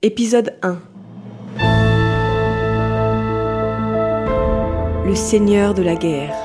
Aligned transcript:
Épisode 0.00 0.54
1 0.62 0.78
Le 5.04 5.14
Seigneur 5.16 5.74
de 5.74 5.82
la 5.82 5.96
guerre. 5.96 6.36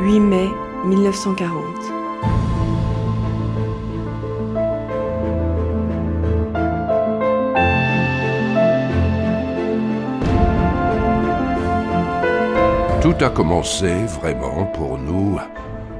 8 0.00 0.20
mai 0.20 0.48
1940 0.86 1.52
Tout 13.02 13.14
a 13.22 13.28
commencé 13.28 13.92
vraiment 14.06 14.64
pour 14.72 14.96
nous 14.96 15.38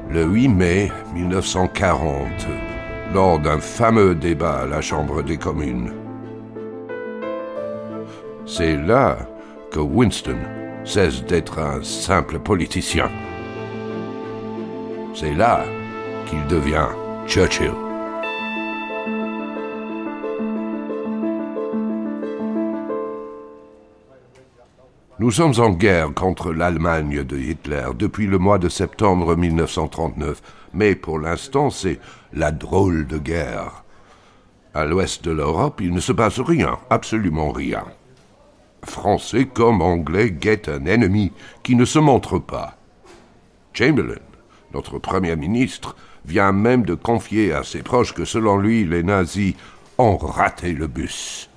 le 0.08 0.24
8 0.24 0.48
mai 0.48 0.92
1940, 1.12 2.46
lors 3.12 3.38
d'un 3.38 3.60
fameux 3.60 4.14
débat 4.14 4.60
à 4.60 4.66
la 4.66 4.80
Chambre 4.80 5.22
des 5.22 5.36
communes. 5.36 5.92
C'est 8.46 8.76
là 8.76 9.18
que 9.70 9.80
Winston 9.80 10.38
cesse 10.84 11.24
d'être 11.24 11.58
un 11.58 11.82
simple 11.82 12.38
politicien. 12.38 13.10
C'est 15.14 15.34
là 15.34 15.64
qu'il 16.26 16.44
devient 16.46 16.88
Churchill. 17.26 17.91
Nous 25.22 25.30
sommes 25.30 25.54
en 25.58 25.70
guerre 25.70 26.12
contre 26.14 26.52
l'Allemagne 26.52 27.22
de 27.22 27.38
Hitler 27.38 27.86
depuis 27.96 28.26
le 28.26 28.38
mois 28.38 28.58
de 28.58 28.68
septembre 28.68 29.36
1939, 29.36 30.42
mais 30.74 30.96
pour 30.96 31.20
l'instant 31.20 31.70
c'est 31.70 32.00
la 32.32 32.50
drôle 32.50 33.06
de 33.06 33.18
guerre. 33.18 33.84
À 34.74 34.84
l'ouest 34.84 35.22
de 35.22 35.30
l'Europe, 35.30 35.80
il 35.80 35.94
ne 35.94 36.00
se 36.00 36.10
passe 36.10 36.40
rien, 36.40 36.76
absolument 36.90 37.52
rien. 37.52 37.84
Français 38.84 39.44
comme 39.44 39.80
Anglais 39.80 40.32
guettent 40.32 40.68
un 40.68 40.86
ennemi 40.86 41.30
qui 41.62 41.76
ne 41.76 41.84
se 41.84 42.00
montre 42.00 42.40
pas. 42.40 42.76
Chamberlain, 43.74 44.18
notre 44.74 44.98
Premier 44.98 45.36
ministre, 45.36 45.94
vient 46.24 46.50
même 46.50 46.84
de 46.84 46.94
confier 46.94 47.52
à 47.52 47.62
ses 47.62 47.84
proches 47.84 48.12
que 48.12 48.24
selon 48.24 48.56
lui, 48.56 48.84
les 48.84 49.04
nazis 49.04 49.54
ont 49.98 50.16
raté 50.16 50.72
le 50.72 50.88
bus. 50.88 51.48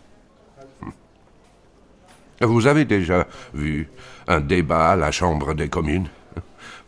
Vous 2.46 2.68
avez 2.68 2.86
déjà 2.86 3.28
vu 3.54 3.90
un 4.28 4.40
débat 4.40 4.92
à 4.92 4.96
la 4.96 5.12
Chambre 5.12 5.54
des 5.54 5.70
communes? 5.70 6.10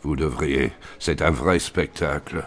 Vous 0.02 0.16
devriez. 0.16 0.72
C'est 0.98 1.22
un 1.22 1.30
vrai 1.30 1.58
spectacle. 1.58 2.44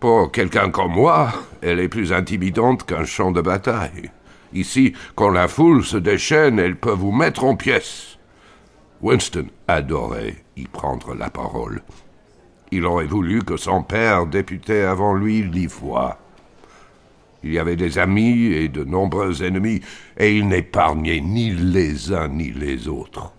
Pour 0.00 0.32
quelqu'un 0.32 0.70
comme 0.70 0.92
moi, 0.92 1.32
elle 1.60 1.78
est 1.78 1.88
plus 1.88 2.12
intimidante 2.12 2.84
qu'un 2.84 3.04
champ 3.04 3.30
de 3.30 3.40
bataille. 3.40 4.10
Ici, 4.52 4.94
quand 5.14 5.30
la 5.30 5.48
foule 5.48 5.84
se 5.84 5.96
déchaîne, 5.96 6.58
elle 6.58 6.76
peut 6.76 6.90
vous 6.90 7.12
mettre 7.12 7.44
en 7.44 7.56
pièces. 7.56 8.18
Winston 9.00 9.46
adorait 9.68 10.44
y 10.56 10.66
prendre 10.66 11.14
la 11.14 11.30
parole. 11.30 11.82
Il 12.70 12.84
aurait 12.84 13.06
voulu 13.06 13.42
que 13.42 13.56
son 13.56 13.82
père, 13.82 14.26
député 14.26 14.82
avant 14.82 15.14
lui, 15.14 15.42
l'y 15.42 15.66
voie. 15.66 16.18
Il 17.44 17.52
y 17.52 17.58
avait 17.58 17.76
des 17.76 17.98
amis 17.98 18.46
et 18.46 18.68
de 18.68 18.84
nombreux 18.84 19.42
ennemis, 19.42 19.80
et 20.16 20.36
il 20.36 20.48
n'épargnait 20.48 21.20
ni 21.20 21.50
les 21.50 22.12
uns 22.12 22.28
ni 22.28 22.50
les 22.50 22.88
autres. 22.88 23.32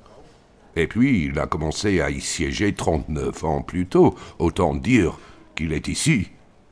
Et 0.76 0.88
puis 0.88 1.26
il 1.26 1.40
a 1.40 1.46
commencé 1.46 2.02
à 2.02 2.10
y 2.10 2.20
siéger 2.20 2.74
trente-neuf 2.74 3.44
ans 3.44 3.62
plus 3.62 3.86
tôt, 3.86 4.16
autant 4.40 4.74
dire 4.74 5.18
qu'il 5.56 5.72
est 5.74 5.88
ici, 5.88 6.30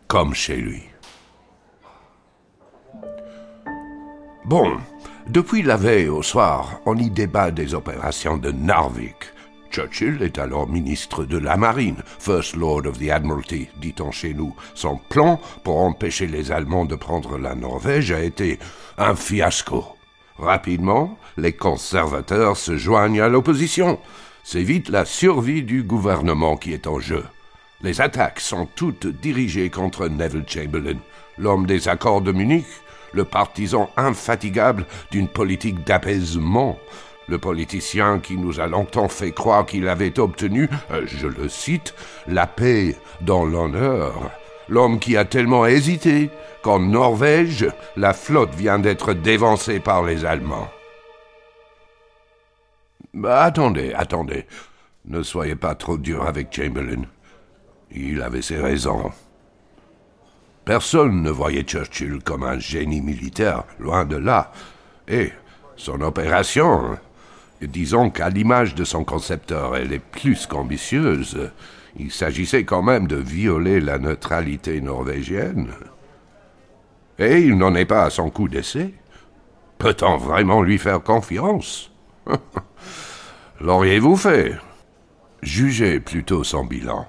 comme 0.07 0.33
chez 0.33 0.57
lui. 0.57 0.81
Bon, 4.45 4.77
depuis 5.29 5.61
la 5.61 5.77
veille 5.77 6.09
au 6.09 6.23
soir, 6.23 6.81
on 6.85 6.97
y 6.97 7.09
débat 7.09 7.51
des 7.51 7.75
opérations 7.75 8.37
de 8.37 8.51
Narvik, 8.51 9.15
Churchill 9.71 10.21
est 10.21 10.37
alors 10.37 10.67
ministre 10.67 11.23
de 11.23 11.37
la 11.37 11.55
Marine, 11.55 12.03
First 12.19 12.55
Lord 12.55 12.85
of 12.85 12.99
the 12.99 13.09
Admiralty, 13.09 13.69
dit-on 13.77 14.11
chez 14.11 14.33
nous. 14.33 14.53
Son 14.75 14.97
plan 14.97 15.39
pour 15.63 15.79
empêcher 15.79 16.27
les 16.27 16.51
Allemands 16.51 16.85
de 16.85 16.95
prendre 16.95 17.37
la 17.37 17.55
Norvège 17.55 18.11
a 18.11 18.21
été 18.21 18.59
un 18.97 19.15
fiasco. 19.15 19.85
Rapidement, 20.37 21.17
les 21.37 21.53
conservateurs 21.53 22.57
se 22.57 22.75
joignent 22.75 23.21
à 23.21 23.29
l'opposition. 23.29 23.99
C'est 24.43 24.63
vite 24.63 24.89
la 24.89 25.05
survie 25.05 25.63
du 25.63 25.83
gouvernement 25.83 26.57
qui 26.57 26.73
est 26.73 26.87
en 26.87 26.99
jeu. 26.99 27.23
Les 27.81 28.01
attaques 28.01 28.41
sont 28.41 28.67
toutes 28.75 29.07
dirigées 29.07 29.69
contre 29.69 30.07
Neville 30.07 30.45
Chamberlain, 30.47 30.99
l'homme 31.37 31.65
des 31.65 31.87
accords 31.87 32.21
de 32.21 32.31
Munich, 32.31 32.67
le 33.13 33.23
partisan 33.23 33.89
infatigable 33.97 34.85
d'une 35.11 35.27
politique 35.27 35.83
d'apaisement, 35.85 36.77
le 37.27 37.37
politicien 37.37 38.19
qui 38.19 38.37
nous 38.37 38.59
a 38.59 38.67
longtemps 38.67 39.07
fait 39.07 39.31
croire 39.31 39.65
qu'il 39.65 39.87
avait 39.87 40.19
obtenu, 40.19 40.69
euh, 40.91 41.03
je 41.05 41.27
le 41.27 41.49
cite, 41.49 41.93
la 42.27 42.47
paix 42.47 42.95
dans 43.21 43.45
l'honneur. 43.45 44.31
L'homme 44.69 44.99
qui 44.99 45.17
a 45.17 45.25
tellement 45.25 45.65
hésité 45.65 46.29
qu'en 46.61 46.79
Norvège, 46.79 47.67
la 47.97 48.13
flotte 48.13 48.55
vient 48.55 48.79
d'être 48.79 49.13
dévancée 49.13 49.79
par 49.79 50.03
les 50.03 50.25
Allemands. 50.25 50.69
Bah, 53.13 53.43
attendez, 53.43 53.93
attendez. 53.93 54.45
Ne 55.05 55.23
soyez 55.23 55.55
pas 55.55 55.75
trop 55.75 55.97
dur 55.97 56.25
avec 56.25 56.55
Chamberlain. 56.55 57.03
Il 57.91 58.21
avait 58.21 58.41
ses 58.41 58.57
raisons. 58.57 59.11
Personne 60.63 61.23
ne 61.23 61.31
voyait 61.31 61.63
Churchill 61.63 62.19
comme 62.23 62.43
un 62.43 62.59
génie 62.59 63.01
militaire, 63.01 63.63
loin 63.79 64.05
de 64.05 64.15
là. 64.15 64.51
Et 65.07 65.33
son 65.75 66.01
opération, 66.01 66.97
Disons 67.61 68.09
qu'à 68.09 68.29
l'image 68.29 68.73
de 68.75 68.83
son 68.83 69.03
concepteur, 69.03 69.75
elle 69.75 69.93
est 69.93 69.99
plus 69.99 70.47
qu'ambitieuse. 70.47 71.51
Il 71.97 72.11
s'agissait 72.11 72.63
quand 72.63 72.81
même 72.81 73.07
de 73.07 73.17
violer 73.17 73.79
la 73.79 73.99
neutralité 73.99 74.81
norvégienne. 74.81 75.71
Et 77.19 77.39
il 77.41 77.57
n'en 77.57 77.75
est 77.75 77.85
pas 77.85 78.03
à 78.03 78.09
son 78.09 78.29
coup 78.29 78.47
d'essai. 78.47 78.93
Peut-on 79.77 80.17
vraiment 80.17 80.61
lui 80.61 80.77
faire 80.77 81.03
confiance? 81.03 81.91
L'auriez-vous 83.61 84.15
fait? 84.15 84.55
Jugez 85.43 85.99
plutôt 85.99 86.43
son 86.43 86.65
bilan. 86.65 87.07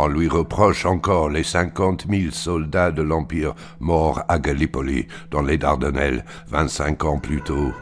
On 0.00 0.06
lui 0.06 0.28
reproche 0.28 0.86
encore 0.86 1.28
les 1.28 1.42
cinquante 1.42 2.06
mille 2.06 2.32
soldats 2.32 2.92
de 2.92 3.02
l'Empire 3.02 3.56
morts 3.80 4.22
à 4.28 4.38
Gallipoli, 4.38 5.08
dans 5.32 5.42
les 5.42 5.58
Dardanelles, 5.58 6.24
vingt-cinq 6.46 7.04
ans 7.04 7.18
plus 7.18 7.42
tôt, 7.42 7.72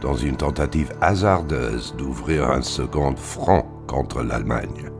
dans 0.00 0.14
une 0.14 0.36
tentative 0.36 0.92
hasardeuse 1.00 1.96
d'ouvrir 1.98 2.48
un 2.48 2.62
second 2.62 3.16
front 3.16 3.66
contre 3.88 4.22
l'Allemagne. 4.22 4.93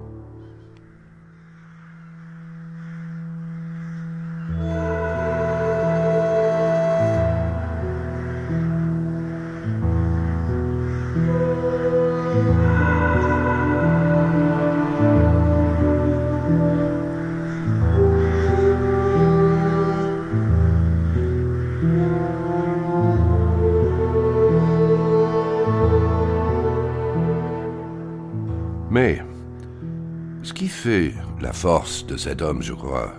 La 31.44 31.52
force 31.52 32.06
de 32.06 32.16
cet 32.16 32.40
homme, 32.40 32.62
je 32.62 32.72
crois, 32.72 33.12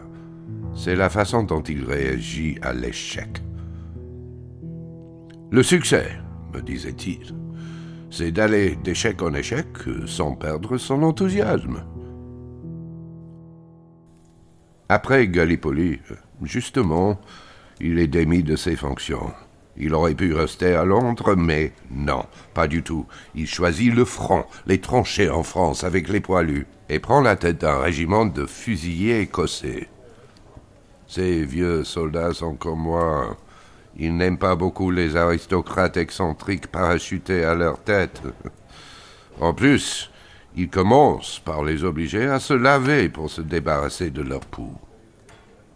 c'est 0.76 0.96
la 0.96 1.12
façon 1.12 1.44
dont 1.44 1.62
il 1.62 1.84
réagit 1.86 2.58
à 2.64 2.74
l'échec. 2.74 3.44
Le 5.52 5.62
succès, 5.62 6.10
me 6.52 6.60
disait-il, 6.60 7.36
c'est 8.10 8.32
d'aller 8.32 8.78
d'échec 8.78 9.22
en 9.22 9.36
échec 9.36 9.68
sans 10.08 10.34
perdre 10.34 10.80
son 10.80 11.04
enthousiasme. 11.04 11.84
Après 14.90 15.28
Gallipoli, 15.28 16.00
justement, 16.42 17.22
il 17.80 18.00
est 18.00 18.08
démis 18.08 18.42
de 18.42 18.56
ses 18.56 18.76
fonctions. 18.76 19.34
Il 19.78 19.94
aurait 19.94 20.16
pu 20.16 20.34
rester 20.34 20.74
à 20.74 20.86
Londres, 20.86 21.36
mais 21.36 21.74
non, 21.92 22.26
pas 22.54 22.68
du 22.68 22.82
tout. 22.82 23.06
Il 23.36 23.48
choisit 23.48 23.94
le 23.94 24.06
front, 24.06 24.46
les 24.68 24.80
tranchées 24.80 25.30
en 25.30 25.44
France 25.44 25.84
avec 25.84 26.08
les 26.08 26.22
poilus, 26.22 26.68
et 26.90 27.00
prend 27.00 27.22
la 27.22 27.36
tête 27.36 27.62
d'un 27.62 27.80
régiment 27.80 28.26
de 28.26 28.46
fusiliers 28.46 29.22
écossais. 29.22 29.90
Ces 31.08 31.44
vieux 31.44 31.84
soldats 31.84 32.34
sont 32.34 32.56
comme 32.56 32.80
moi. 32.80 33.38
Ils 33.98 34.16
n'aiment 34.16 34.38
pas 34.38 34.56
beaucoup 34.56 34.92
les 34.92 35.16
aristocrates 35.16 35.98
excentriques 35.98 36.68
parachutés 36.68 37.44
à 37.44 37.56
leur 37.56 37.80
tête. 37.80 38.22
En 39.40 39.54
plus, 39.54 40.10
Il 40.58 40.70
commence 40.70 41.42
par 41.44 41.64
les 41.66 41.84
obliger 41.84 42.28
à 42.28 42.40
se 42.40 42.54
laver 42.54 43.10
pour 43.10 43.30
se 43.30 43.42
débarrasser 43.42 44.10
de 44.10 44.22
leur 44.22 44.40
poux. 44.40 44.74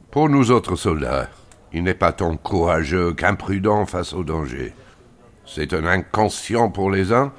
Pour 0.10 0.30
nous 0.30 0.52
autres 0.52 0.78
soldats, 0.78 1.30
il 1.74 1.84
n'est 1.84 1.94
pas 1.94 2.12
tant 2.12 2.36
courageux 2.36 3.14
qu'imprudent 3.14 3.86
face 3.86 4.14
au 4.14 4.24
danger. 4.24 4.74
C'est 5.46 5.74
un 5.74 5.86
inconscient 5.86 6.70
pour 6.70 6.92
les 6.92 7.12
uns, 7.12 7.32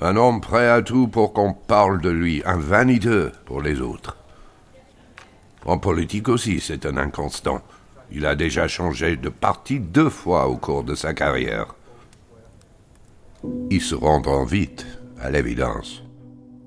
un 0.00 0.16
homme 0.16 0.40
prêt 0.40 0.68
à 0.68 0.82
tout 0.82 1.08
pour 1.08 1.32
qu'on 1.32 1.54
parle 1.54 2.00
de 2.00 2.10
lui, 2.10 2.42
un 2.44 2.58
vaniteux 2.58 3.32
pour 3.44 3.62
les 3.62 3.80
autres. 3.80 4.16
En 5.64 5.78
politique 5.78 6.28
aussi, 6.28 6.60
c'est 6.60 6.86
un 6.86 6.96
inconstant. 6.96 7.60
Il 8.12 8.24
a 8.24 8.36
déjà 8.36 8.68
changé 8.68 9.16
de 9.16 9.28
parti 9.28 9.80
deux 9.80 10.10
fois 10.10 10.46
au 10.48 10.56
cours 10.56 10.84
de 10.84 10.94
sa 10.94 11.12
carrière. 11.12 11.74
Il 13.70 13.80
se 13.80 13.94
rendra 13.94 14.44
vite, 14.44 14.86
à 15.20 15.30
l'évidence. 15.30 16.02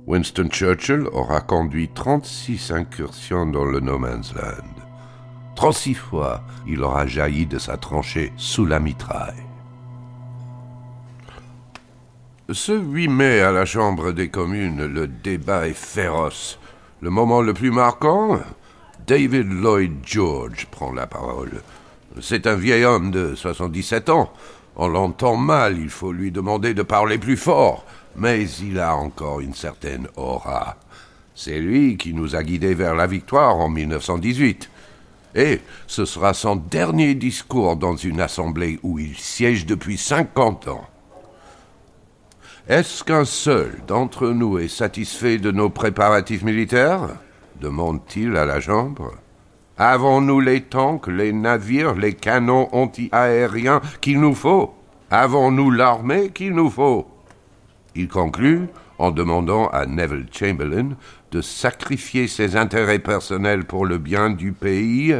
Winston 0.05 0.49
Churchill 0.49 1.07
aura 1.11 1.41
conduit 1.41 1.89
36 1.93 2.71
incursions 2.71 3.45
dans 3.45 3.65
le 3.65 3.79
No 3.79 3.97
Man's 3.97 4.33
Land. 4.33 4.78
36 5.59 5.93
fois, 5.93 6.41
il 6.65 6.81
aura 6.81 7.05
jailli 7.05 7.45
de 7.45 7.59
sa 7.59 7.75
tranchée 7.75 8.31
sous 8.37 8.65
la 8.65 8.79
mitraille. 8.79 9.43
Ce 12.49 12.71
8 12.71 13.09
mai 13.09 13.41
à 13.41 13.51
la 13.51 13.65
Chambre 13.65 14.13
des 14.13 14.29
communes, 14.29 14.85
le 14.85 15.05
débat 15.05 15.67
est 15.67 15.73
féroce. 15.73 16.59
Le 17.01 17.09
moment 17.09 17.41
le 17.41 17.53
plus 17.53 17.71
marquant 17.71 18.39
David 19.05 19.51
Lloyd 19.51 19.97
George 20.01 20.65
prend 20.71 20.93
la 20.93 21.07
parole. 21.07 21.61
C'est 22.21 22.47
un 22.47 22.55
vieil 22.55 22.85
homme 22.85 23.11
de 23.11 23.35
77 23.35 24.07
ans. 24.11 24.31
On 24.77 24.87
l'entend 24.87 25.35
mal, 25.35 25.77
il 25.77 25.89
faut 25.89 26.13
lui 26.13 26.31
demander 26.31 26.73
de 26.73 26.83
parler 26.83 27.17
plus 27.17 27.35
fort 27.35 27.83
mais 28.15 28.49
il 28.61 28.79
a 28.79 28.95
encore 28.95 29.41
une 29.41 29.53
certaine 29.53 30.07
aura. 30.15 30.77
C'est 31.35 31.59
lui 31.59 31.97
qui 31.97 32.13
nous 32.13 32.37
a 32.37 32.43
guidés 32.43 32.75
vers 32.75 32.95
la 32.95 33.07
victoire 33.07 33.57
en 33.57 33.67
1918. 33.67 34.69
Et 35.35 35.61
ce 35.87 36.05
sera 36.05 36.33
son 36.33 36.55
dernier 36.55 37.15
discours 37.15 37.75
dans 37.75 37.95
une 37.95 38.21
assemblée 38.21 38.79
où 38.83 38.99
il 38.99 39.15
siège 39.15 39.65
depuis 39.65 39.97
cinquante 39.97 40.67
ans. 40.67 40.87
Est-ce 42.67 43.03
qu'un 43.03 43.25
seul 43.25 43.79
d'entre 43.87 44.27
nous 44.27 44.59
est 44.59 44.67
satisfait 44.67 45.37
de 45.37 45.51
nos 45.51 45.69
préparatifs 45.69 46.43
militaires 46.43 47.09
demande-t-il 47.59 48.35
à 48.37 48.45
la 48.45 48.59
Chambre. 48.59 49.11
Avons-nous 49.77 50.39
les 50.39 50.61
tanks, 50.61 51.07
les 51.07 51.31
navires, 51.31 51.95
les 51.95 52.13
canons 52.13 52.67
anti-aériens 52.71 53.81
qu'il 54.01 54.19
nous 54.19 54.35
faut? 54.35 54.73
Avons-nous 55.09 55.71
l'armée 55.71 56.29
qu'il 56.29 56.53
nous 56.53 56.69
faut? 56.69 57.07
Il 57.95 58.07
conclut 58.07 58.67
en 58.99 59.11
demandant 59.11 59.67
à 59.69 59.85
Neville 59.85 60.27
Chamberlain 60.31 60.89
de 61.31 61.41
sacrifier 61.41 62.27
ses 62.27 62.55
intérêts 62.55 62.99
personnels 62.99 63.65
pour 63.65 63.85
le 63.85 63.97
bien 63.97 64.29
du 64.29 64.51
pays 64.51 65.15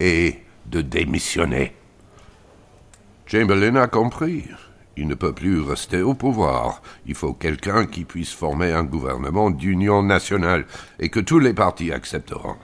et 0.00 0.38
de 0.66 0.80
démissionner. 0.80 1.74
Chamberlain 3.26 3.76
a 3.76 3.88
compris. 3.88 4.44
Il 4.96 5.08
ne 5.08 5.14
peut 5.14 5.32
plus 5.32 5.60
rester 5.60 6.02
au 6.02 6.14
pouvoir. 6.14 6.80
Il 7.06 7.16
faut 7.16 7.32
quelqu'un 7.32 7.86
qui 7.86 8.04
puisse 8.04 8.32
former 8.32 8.72
un 8.72 8.84
gouvernement 8.84 9.50
d'union 9.50 10.02
nationale 10.02 10.66
et 11.00 11.08
que 11.08 11.20
tous 11.20 11.40
les 11.40 11.52
partis 11.52 11.92
accepteront. 11.92 12.56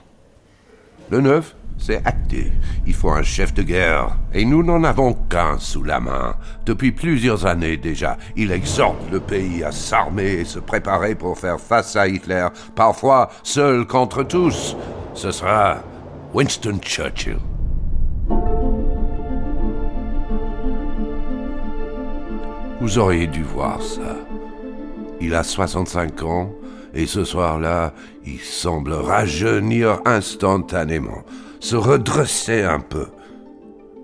Le 1.11 1.19
9, 1.19 1.55
c'est 1.77 2.01
acté. 2.07 2.53
Il 2.87 2.93
faut 2.93 3.09
un 3.09 3.21
chef 3.21 3.53
de 3.53 3.63
guerre. 3.63 4.15
Et 4.33 4.45
nous 4.45 4.63
n'en 4.63 4.85
avons 4.85 5.13
qu'un 5.13 5.59
sous 5.59 5.83
la 5.83 5.99
main. 5.99 6.37
Depuis 6.65 6.93
plusieurs 6.93 7.45
années 7.45 7.75
déjà, 7.75 8.17
il 8.37 8.49
exhorte 8.53 9.11
le 9.11 9.19
pays 9.19 9.61
à 9.61 9.73
s'armer 9.73 10.31
et 10.31 10.45
se 10.45 10.59
préparer 10.59 11.15
pour 11.15 11.37
faire 11.37 11.59
face 11.59 11.97
à 11.97 12.07
Hitler, 12.07 12.47
parfois 12.75 13.29
seul 13.43 13.85
contre 13.85 14.23
tous. 14.23 14.77
Ce 15.13 15.31
sera 15.31 15.79
Winston 16.33 16.79
Churchill. 16.81 17.39
Vous 22.79 22.97
auriez 22.97 23.27
dû 23.27 23.43
voir 23.43 23.81
ça. 23.81 24.15
Il 25.19 25.35
a 25.35 25.43
65 25.43 26.23
ans 26.23 26.53
et 26.93 27.05
ce 27.05 27.23
soir-là, 27.23 27.93
il 28.25 28.39
semble 28.39 28.93
rajeunir 28.93 30.01
instantanément 30.05 31.23
se 31.61 31.75
redresser 31.75 32.63
un 32.63 32.79
peu. 32.79 33.07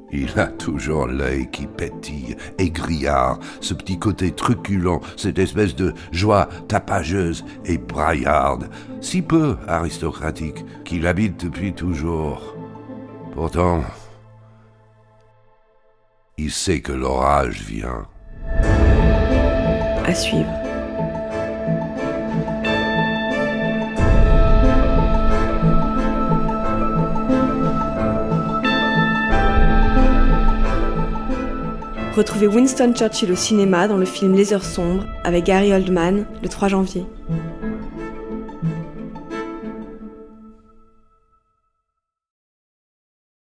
Il 0.09 0.39
a 0.39 0.47
toujours 0.47 1.07
l'œil 1.07 1.49
qui 1.51 1.67
pétille, 1.67 2.37
grillard, 2.57 3.39
ce 3.59 3.73
petit 3.73 3.99
côté 3.99 4.31
truculent, 4.31 5.01
cette 5.17 5.37
espèce 5.37 5.75
de 5.75 5.93
joie 6.13 6.47
tapageuse 6.69 7.43
et 7.65 7.77
braillarde, 7.77 8.69
si 9.01 9.21
peu 9.21 9.57
aristocratique, 9.67 10.63
qu'il 10.85 11.05
habite 11.07 11.43
depuis 11.43 11.73
toujours. 11.73 12.55
Pourtant, 13.33 13.83
il 16.37 16.51
sait 16.51 16.79
que 16.79 16.93
l'orage 16.93 17.63
vient. 17.63 18.07
À 20.05 20.15
suivre. 20.15 20.66
Retrouvez 32.17 32.47
Winston 32.47 32.93
Churchill 32.95 33.31
au 33.31 33.35
cinéma 33.35 33.87
dans 33.87 33.97
le 33.97 34.05
film 34.05 34.33
Les 34.33 34.51
Heures 34.51 34.65
sombres 34.65 35.05
avec 35.23 35.43
Gary 35.43 35.71
Oldman 35.71 36.25
le 36.41 36.49
3 36.49 36.67
janvier. 36.67 37.05